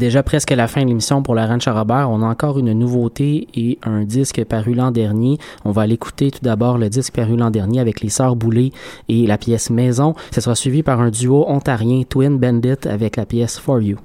déjà 0.00 0.24
presque 0.24 0.50
la 0.50 0.66
fin 0.66 0.82
de 0.82 0.86
l'émission 0.86 1.22
pour 1.22 1.36
la 1.36 1.44
à 1.44 1.72
Robert. 1.72 2.10
On 2.10 2.22
a 2.22 2.26
encore 2.26 2.58
une 2.58 2.72
nouveauté 2.72 3.46
et 3.54 3.78
un 3.84 4.02
disque 4.02 4.42
paru 4.44 4.74
l'an 4.74 4.90
dernier. 4.90 5.38
On 5.64 5.70
va 5.70 5.86
l'écouter 5.86 6.32
tout 6.32 6.40
d'abord 6.42 6.78
le 6.78 6.88
disque 6.88 7.14
paru 7.14 7.36
l'an 7.36 7.50
dernier 7.50 7.78
avec 7.78 8.00
les 8.00 8.08
Sœurs 8.08 8.34
Boulay 8.34 8.72
et 9.08 9.26
la 9.26 9.38
pièce 9.38 9.70
Maison. 9.70 10.14
Ce 10.32 10.40
sera 10.40 10.56
suivi 10.56 10.82
par 10.82 11.00
un 11.00 11.10
duo 11.10 11.44
ontarien 11.48 12.02
Twin 12.08 12.38
Bandit 12.38 12.88
avec 12.88 13.16
la 13.16 13.26
pièce 13.26 13.58
For 13.58 13.80
You. 13.80 13.98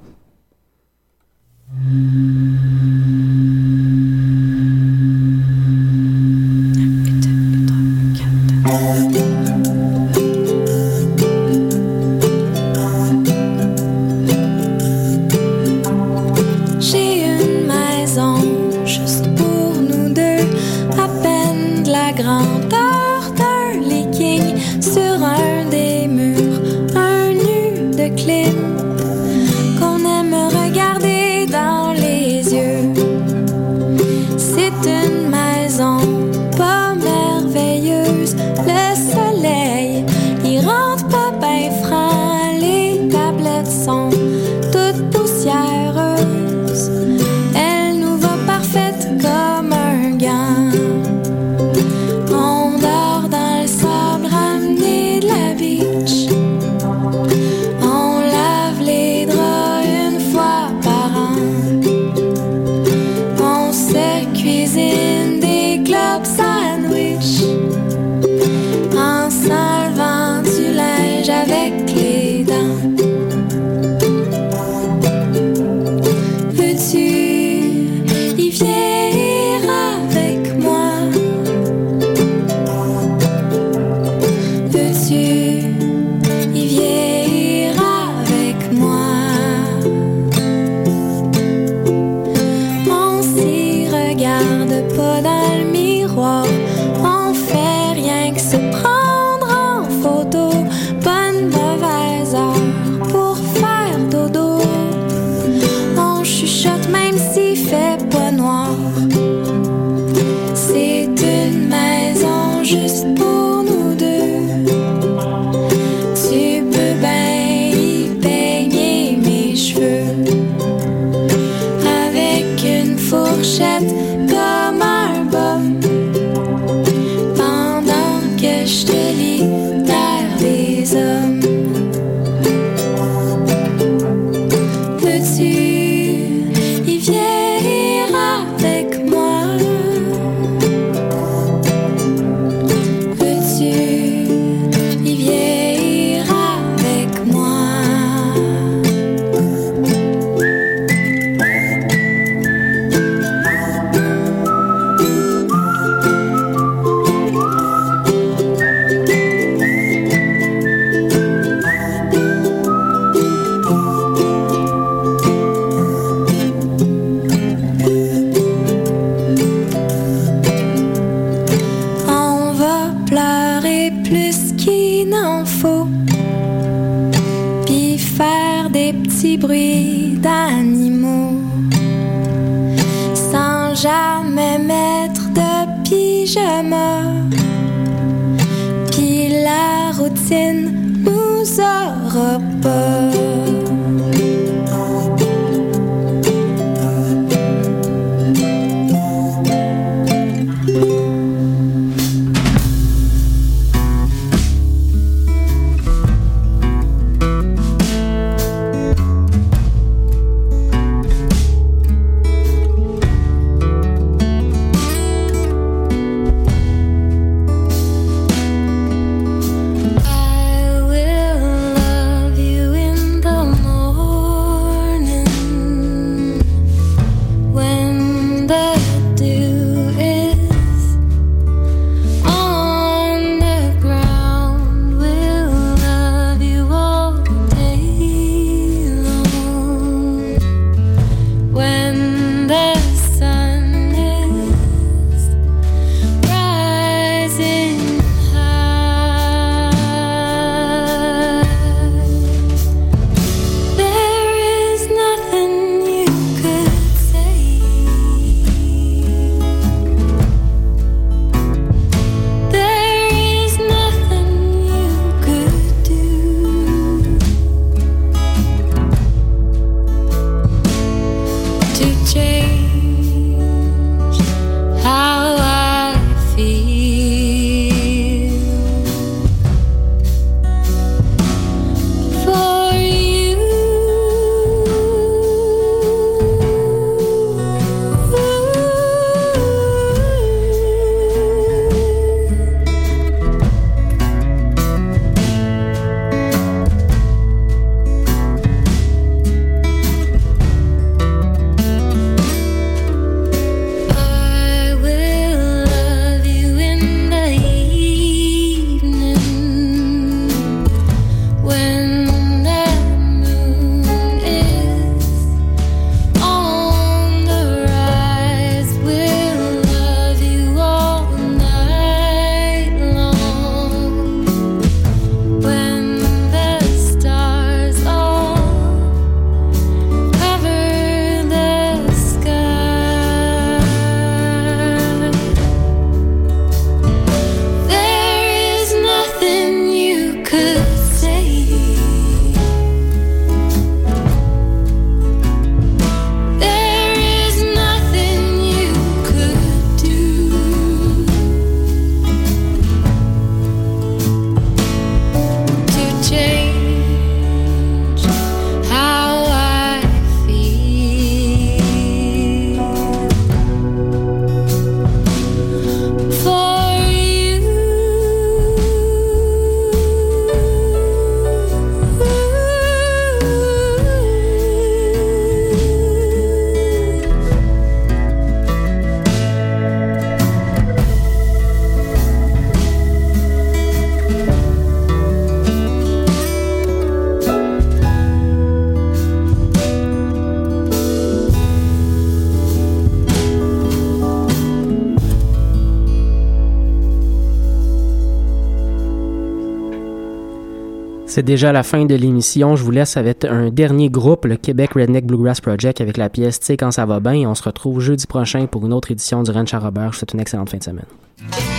C'est 401.16 401.22
déjà 401.22 401.50
la 401.50 401.62
fin 401.62 401.86
de 401.86 401.94
l'émission. 401.94 402.56
Je 402.56 402.62
vous 402.62 402.70
laisse 402.70 402.98
avec 402.98 403.24
un 403.24 403.48
dernier 403.48 403.88
groupe, 403.88 404.26
le 404.26 404.36
Québec 404.36 404.72
Redneck 404.74 405.06
Bluegrass 405.06 405.40
Project, 405.40 405.80
avec 405.80 405.96
la 405.96 406.10
pièce 406.10 406.38
Tu 406.40 406.58
quand 406.58 406.70
ça 406.70 406.84
va 406.84 407.00
bien. 407.00 407.14
Et 407.14 407.26
on 407.26 407.34
se 407.34 407.42
retrouve 407.42 407.80
jeudi 407.80 408.06
prochain 408.06 408.44
pour 408.44 408.66
une 408.66 408.74
autre 408.74 408.90
édition 408.90 409.22
du 409.22 409.30
Ranch 409.30 409.54
à 409.54 409.58
Robert. 409.58 409.84
Je 409.84 409.88
vous 409.92 409.98
souhaite 410.00 410.12
une 410.12 410.20
excellente 410.20 410.50
fin 410.50 410.58
de 410.58 410.62
semaine. 410.62 411.55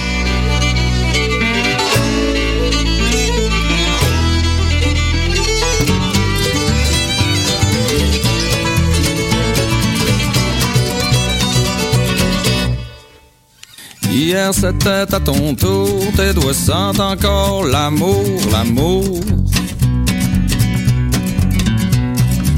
Hier 14.18 14.52
c'était 14.52 15.14
à 15.14 15.20
ton 15.20 15.54
tour, 15.54 16.00
tes 16.16 16.34
doigts 16.34 16.52
sentent 16.52 17.00
encore 17.00 17.64
l'amour, 17.66 18.26
l'amour. 18.52 19.20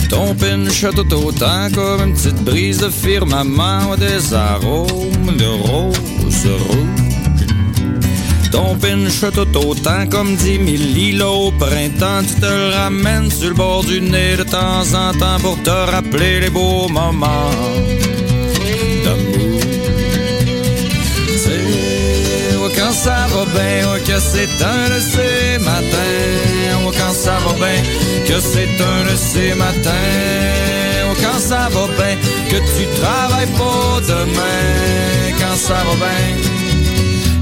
Ton 0.09 0.33
pinch 0.35 0.85
tout 0.95 1.13
autant 1.13 1.67
comme 1.75 2.07
une 2.07 2.13
petite 2.13 2.41
brise 2.45 2.77
de 2.77 2.87
firmament 2.87 3.97
des 3.97 4.33
arômes 4.33 5.35
de 5.37 5.49
rose 5.67 6.47
rouge. 6.69 7.27
Ton 8.53 8.75
pinch 8.77 9.19
tout 9.19 9.57
autant 9.57 10.07
comme 10.09 10.37
dix 10.37 10.59
mille 10.59 10.93
lilos 10.93 11.47
au 11.47 11.51
printemps, 11.51 12.23
tu 12.25 12.39
te 12.39 12.73
ramènes 12.73 13.29
sur 13.29 13.49
le 13.49 13.55
bord 13.55 13.83
du 13.83 13.99
nez 13.99 14.37
de 14.37 14.43
temps 14.43 14.87
en 14.93 15.11
temps 15.11 15.39
pour 15.41 15.61
te 15.61 15.91
rappeler 15.91 16.39
les 16.39 16.49
beaux 16.49 16.87
moments 16.87 17.51
ça 23.03 23.27
va 23.33 23.45
bien, 23.45 23.99
que 24.05 24.19
c'est 24.19 24.61
un 24.61 24.89
de 24.93 24.99
ces 24.99 25.57
matins, 25.59 26.85
oh, 26.85 26.91
quand 26.91 27.13
ça 27.13 27.37
va 27.45 27.53
bien, 27.53 27.81
que 28.27 28.39
c'est 28.41 28.75
un 28.91 29.01
de 29.09 29.15
ces 29.15 29.53
matins, 29.53 29.91
oh, 31.09 31.15
quand 31.21 31.39
ça 31.39 31.69
va 31.71 31.87
bien, 31.97 32.17
que 32.49 32.57
tu 32.57 32.85
travailles 32.99 33.53
pas 33.57 34.01
demain, 34.05 35.37
quand 35.39 35.55
ça 35.55 35.75
va 35.87 35.95
bien. 35.95 36.68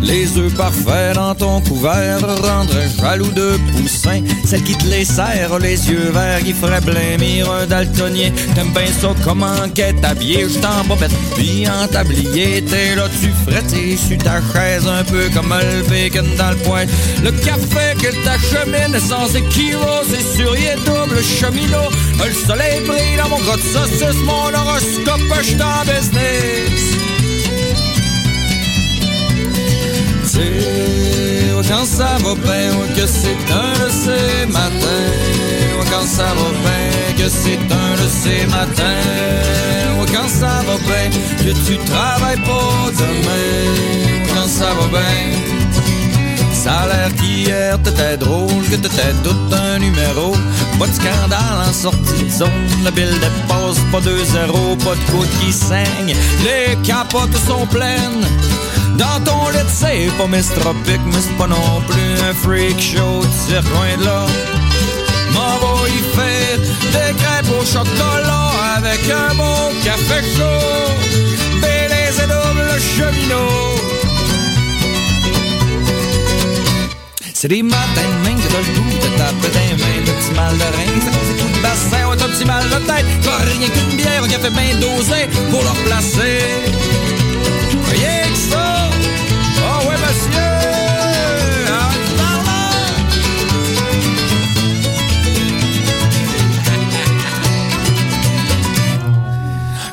Les 0.07 0.37
œufs 0.37 0.53
parfaits 0.53 1.15
dans 1.15 1.35
ton 1.35 1.59
couvert 1.59 2.21
rendraient 2.21 2.87
jaloux 2.97 3.31
de 3.31 3.57
poussin. 3.73 4.21
Celle 4.45 4.63
qui 4.63 4.73
te 4.77 4.85
les 4.85 5.03
serre, 5.03 5.59
les 5.59 5.89
yeux 5.89 6.11
verts, 6.13 6.39
qui 6.39 6.53
ferait 6.53 6.79
blêmir 6.79 7.51
un 7.51 7.65
daltonien. 7.65 8.31
T'aimes 8.55 8.71
bien 8.73 8.87
ça 8.87 9.09
comment 9.25 9.67
qu'est 9.75 10.03
habillé, 10.05 10.47
je 10.47 10.59
t'en 10.59 10.85
bobette, 10.87 11.11
puis 11.35 11.67
en 11.67 11.87
tablier. 11.87 12.63
T'es 12.63 12.95
là, 12.95 13.03
tu 13.21 13.29
frettes 13.45 13.75
sur 13.97 14.17
ta 14.19 14.39
chaise, 14.53 14.87
un 14.87 15.03
peu 15.03 15.27
comme 15.33 15.53
le 15.53 15.83
bacon 15.89 16.25
dans 16.37 16.51
le 16.51 16.57
poing. 16.57 16.85
Le 17.21 17.31
café 17.31 17.93
que 18.01 18.11
t'achemine 18.23 18.97
sans 19.01 19.35
équivoque, 19.35 20.05
c'est 20.09 20.37
sur 20.37 20.55
y 20.55 20.73
double 20.85 21.21
cheminot. 21.21 21.89
Le 22.25 22.33
soleil 22.33 22.79
brille 22.87 23.17
dans 23.21 23.27
mon 23.27 23.39
gros 23.39 23.57
de 23.57 23.61
saucisse, 23.61 24.21
mon 24.23 24.53
horoscope, 24.53 25.43
je 25.43 25.55
en 25.61 25.81
business. 25.83 26.96
Quand 31.67 31.85
ça 31.85 32.17
va 32.23 32.33
bien, 32.35 32.71
que 32.95 33.05
c'est 33.05 33.51
un 33.51 33.85
de 33.85 33.89
ces 33.91 34.45
matins. 34.51 35.87
Quand 35.89 36.05
ça 36.05 36.23
va 36.37 36.49
bien, 36.63 37.15
que 37.17 37.29
c'est 37.29 37.59
un 37.59 37.93
de 38.01 38.07
ces 38.21 38.45
matins. 38.47 40.07
Quand 40.13 40.29
ça 40.29 40.63
va 40.67 40.77
bien, 40.87 41.09
que 41.43 41.51
tu 41.65 41.77
travailles 41.77 42.37
pas 42.37 42.91
demain. 42.97 44.27
Quand 44.33 44.47
ça 44.47 44.73
va 44.73 44.87
bien. 44.87 45.57
Ça 46.53 46.73
a 46.79 46.87
l'air 46.87 47.15
qu'hier 47.15 47.81
t'étais 47.81 48.17
drôle, 48.17 48.63
que 48.69 48.75
t'étais 48.75 49.13
tout 49.23 49.55
un 49.55 49.79
numéro. 49.79 50.33
Pas 50.79 50.87
de 50.87 50.93
scandale 50.93 51.59
en 51.69 51.73
sortie 51.73 52.23
de 52.23 52.29
zone, 52.29 52.49
la 52.83 52.91
bille 52.91 53.19
dépasse 53.21 53.79
pas 53.91 53.99
2-0, 53.99 54.77
pas 54.83 54.95
de 54.95 55.11
côte 55.11 55.29
qui 55.39 55.53
saigne. 55.53 56.15
Les 56.43 56.75
capotes 56.83 57.37
sont 57.47 57.65
pleines. 57.67 58.25
Dans 58.97 59.19
ton 59.23 59.49
lit, 59.49 59.59
c'est 59.67 60.09
pas 60.17 60.27
mistropique, 60.27 61.01
mais 61.05 61.21
c'est 61.21 61.37
pas 61.37 61.47
non 61.47 61.81
plus 61.87 62.13
un 62.29 62.33
freak 62.33 62.79
show, 62.79 63.21
tire 63.45 63.61
loin 63.73 63.97
de 63.99 64.05
là. 64.05 64.25
M'en 65.33 65.57
va 65.61 65.87
y 65.87 66.01
faire 66.15 66.57
des 66.93 67.13
crêpes 67.21 67.51
au 67.59 67.63
chocolat 67.65 68.51
avec 68.77 69.01
un 69.09 69.35
bon 69.35 69.71
café 69.83 70.21
chaud. 70.35 70.93
Bélez 71.61 72.15
et 72.23 72.27
double 72.33 72.71
cheminot. 72.95 73.67
C'est 77.33 77.49
des 77.49 77.61
matins 77.61 77.77
de 78.01 78.27
main 78.27 78.35
que 78.35 78.47
t'as 78.47 78.57
le 78.57 78.79
goût 78.79 78.97
de 78.97 79.09
taper 79.15 79.49
de 80.07 80.11
petit 80.11 80.33
mal 80.35 80.57
de 80.57 80.63
rein, 80.63 81.01
ça 81.05 81.11
cause 81.11 81.27
des 81.27 81.41
coups 81.41 81.55
de 81.55 81.61
bassin, 81.61 82.09
un 82.09 82.29
petit 82.29 82.45
mal 82.45 82.63
de 82.63 82.79
tête, 82.87 83.05
t'as 83.21 83.37
rien 83.37 83.69
qu'une 83.69 83.95
bière, 83.95 84.23
un 84.23 84.27
café 84.27 84.49
bien 84.49 84.75
dosé 84.79 85.27
pour 85.51 85.61
le 85.61 85.69
replacer. 85.69 87.06
Là! 90.33 90.57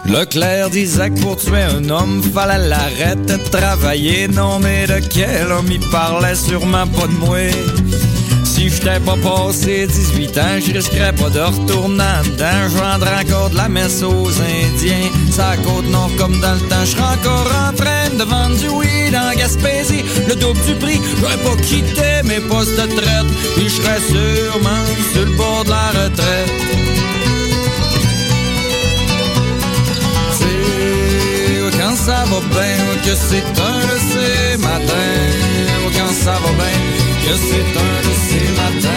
Leclerc 0.07 0.71
disait 0.71 1.11
que 1.11 1.21
pour 1.21 1.37
tuer 1.37 1.63
un 1.63 1.89
homme, 1.89 2.23
fallait 2.23 2.69
l'arrêter 2.69 3.39
de 3.39 3.49
travailler. 3.51 4.29
Non, 4.29 4.61
mais 4.61 4.87
de 4.87 5.01
quel 5.01 5.51
homme 5.51 5.67
il 5.71 5.81
parlait? 5.91 6.37
Sûrement 6.37 6.87
pas 6.87 7.07
de 7.07 7.13
moi. 7.15 7.39
Si 8.65 8.71
j'étais 8.71 8.99
pas 9.01 9.17
passé 9.17 9.87
18 9.87 10.39
ans, 10.39 10.59
je 10.59 10.73
risquerais 10.73 11.13
pas 11.13 11.29
de 11.29 11.39
retourner 11.39 12.23
dedans. 12.25 12.67
Je 12.71 12.79
vendrais 12.79 13.23
encore 13.23 13.51
de 13.51 13.57
la 13.57 13.69
messe 13.69 14.03
aux 14.03 14.29
Indiens. 14.29 15.11
Ça 15.31 15.55
côte 15.63 15.87
nord 15.91 16.11
comme 16.17 16.41
dans 16.41 16.55
le 16.55 16.61
temps. 16.61 16.83
Je 16.87 16.97
encore 16.97 17.47
en 17.69 17.75
train 17.75 18.09
de 18.19 18.25
vendre 18.25 18.57
du 18.57 18.69
weed 18.69 19.15
en 19.15 19.37
Gaspésie. 19.37 20.03
Le 20.29 20.35
double 20.35 20.59
du 20.65 20.75
prix, 20.77 20.99
j'aurais 21.21 21.37
pas 21.37 21.57
quitté 21.63 22.23
mes 22.25 22.41
postes 22.41 22.75
de 22.81 22.87
traite. 22.87 23.27
Puis 23.55 23.69
je 23.69 23.83
serais 23.83 24.01
sûrement 24.01 24.85
sur 25.13 25.27
le 25.27 25.37
bord 25.37 25.65
de 25.65 25.69
la 25.69 25.89
retraite. 25.89 26.53
Quand 31.79 31.97
ça 31.97 32.25
va 32.31 32.41
bien, 32.41 32.77
que 33.05 33.15
c'est 33.15 33.45
un 33.61 33.81
de 33.91 33.99
ces 34.09 34.57
matins. 34.57 35.21
Quand 35.97 36.13
ça 36.15 36.33
va 36.33 36.51
bien, 36.63 36.81
que 37.25 37.37
c'est 37.37 37.79
un 37.79 38.09
de 38.09 38.15
ces 38.15 38.24
matins. 38.75 38.89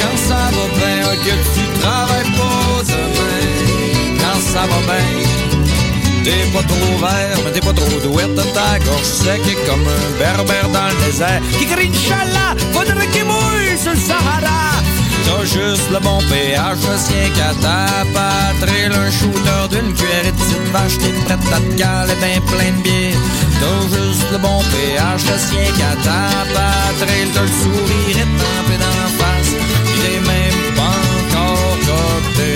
Quand 0.00 0.16
ça 0.16 0.50
va 0.54 0.66
bien, 0.78 0.98
que 1.24 1.34
tu 1.54 1.80
travailles 1.80 2.32
pas 2.32 2.82
demain. 2.88 4.18
Quand 4.20 4.40
ça 4.52 4.60
va 4.60 4.80
bien, 4.86 6.24
t'es 6.24 6.44
pas 6.52 6.62
trop 6.62 6.98
vert, 7.00 7.38
mais 7.44 7.52
t'es 7.52 7.60
pas 7.60 7.72
trop 7.72 8.00
douette. 8.00 8.36
Ta 8.54 8.78
gorge 8.78 9.02
sec 9.02 9.42
comme 9.66 9.86
un 9.86 10.18
berbère 10.18 10.68
dans 10.68 10.88
le 10.88 11.06
désert. 11.06 11.40
Qui 11.58 11.66
crie 11.66 11.88
Inch'Allah, 11.88 12.54
faudrait 12.72 13.06
qu'il 13.08 13.24
mouille 13.24 13.78
sur 13.80 13.92
le 13.92 13.98
Sahara. 13.98 14.82
T'as 15.26 15.44
juste 15.44 15.90
le 15.92 16.00
bon 16.00 16.18
péage, 16.30 16.78
tiens 17.06 17.30
qu'à 17.36 17.52
ta 17.60 18.04
patrie. 18.14 18.86
Un 18.86 19.10
shooter 19.10 19.68
d'une 19.70 19.92
cuillère 19.94 20.24
de 20.24 20.30
petite 20.30 20.68
vache, 20.72 20.98
t'es 20.98 21.12
prête 21.24 21.52
à 21.52 21.60
te 21.60 21.78
caler 21.78 22.14
ben 22.20 22.40
plein 22.46 22.72
de 22.76 22.82
bière. 22.82 23.18
T'as 23.60 23.80
juste 23.96 24.30
le 24.32 24.38
bon 24.38 24.60
péage, 24.70 25.20
je 25.20 25.36
tiens 25.50 25.72
qu'à 25.78 25.92
ta 26.04 26.20
patrie. 26.54 27.26
T'as 27.34 27.42
le 27.42 27.48
sourire 27.48 28.16
étampé 28.24 28.74
la 28.78 28.92
face, 29.18 29.52
il 29.94 30.04
est 30.14 30.22
même 30.26 30.74
pas 30.76 30.98
encore 31.20 31.76
copté. 31.88 32.52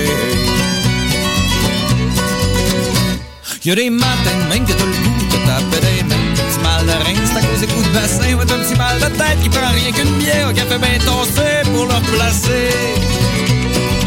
Y'a 3.64 3.74
des 3.76 3.90
matins 3.90 4.42
même 4.50 4.64
que 4.64 4.72
t'as 4.72 4.84
le 4.84 4.92
goût 4.92 5.26
de 5.30 5.38
taper 5.46 5.80
des 5.86 6.03
mains. 6.03 6.34
Petit 6.34 6.61
mal 6.62 6.84
de 6.84 6.92
rein, 7.05 7.20
c'est 7.24 7.38
à 7.38 7.40
cause 7.40 7.61
des 7.61 7.66
coups 7.68 7.88
de 7.88 7.94
bassin. 7.94 8.34
Ouais, 8.34 8.44
t'as 8.46 8.55
un 8.55 8.59
petit 8.59 8.76
mal 8.76 8.98
de 8.98 9.07
tête 9.16 9.40
qui 9.42 9.48
prend 9.48 9.70
rien 9.72 9.92
qu'une 9.92 10.18
bière 10.18 10.48
au 10.50 10.53
café 10.53 10.78
bien 10.78 10.98
tossé 10.98 11.62
pour 11.72 11.86
le 11.86 11.94
replacer. 11.94 12.70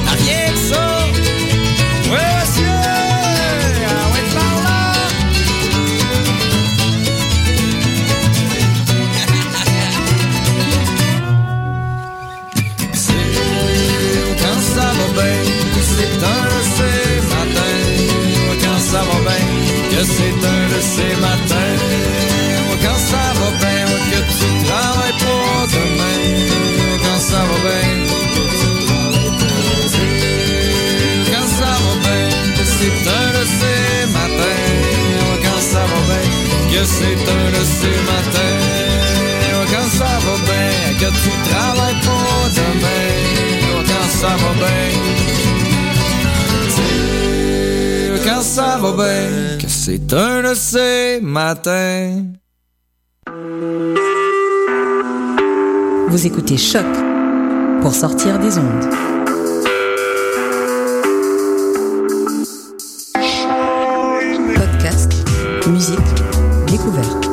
Rien 0.07 0.51
que 0.51 0.73
ça. 0.73 0.94
C'est 20.05 20.37
un 20.53 20.63
de 20.73 20.81
ces 20.81 21.13
matins. 21.19 21.79
Quand 22.83 22.99
ça 23.09 23.25
que 24.11 24.19
pour. 25.19 25.55
Quand 27.03 27.19
ça 27.19 27.41
va 27.49 27.57
bien, 27.65 27.89
quand 31.31 31.47
ça 31.57 31.71
va 31.83 31.93
bien, 32.03 32.29
c'est 32.65 32.97
un 33.09 33.27
de 33.37 33.43
ces 33.57 34.05
matins. 34.15 34.63
Quand 35.43 35.61
ça 35.71 35.83
va 35.91 35.99
bien, 36.09 36.27
que 36.71 36.83
c'est 36.85 37.23
un 37.37 37.47
de 37.55 37.63
ces 37.77 37.97
matins. 38.09 38.63
Quand 39.71 39.89
ça 39.97 40.11
va 40.25 40.35
bien, 40.47 40.93
que 40.99 41.09
tu 41.21 41.31
travailles 41.49 41.99
pour 42.01 42.39
demain. 42.57 43.09
Quand 43.87 44.09
ça 44.19 44.31
va 44.41 44.51
bien. 44.53 45.34
Quand 48.25 48.41
ça 48.41 48.79
va 48.81 48.91
bien, 48.91 49.57
que 49.59 49.67
c'est 49.67 50.11
un 50.11 50.41
de 50.41 50.55
ces 50.55 51.19
matins. 51.21 52.23
Vous 56.09 56.25
écoutez 56.25 56.57
Choc 56.57 56.85
pour 57.81 57.93
sortir 57.93 58.39
des 58.39 58.57
ondes. 58.57 58.89
Podcast, 64.55 65.11
musique, 65.67 65.99
découverte. 66.67 67.24